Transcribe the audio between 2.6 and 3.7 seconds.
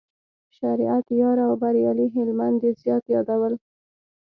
یې زیات یادول.